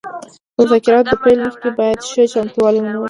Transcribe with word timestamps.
د 0.53 0.57
مذاکراتو 0.59 1.07
د 1.09 1.19
پیل 1.23 1.39
مخکې 1.47 1.69
باید 1.79 1.99
ښه 2.09 2.23
چمتووالی 2.33 2.79
ونیول 2.81 2.95
شي 2.95 2.99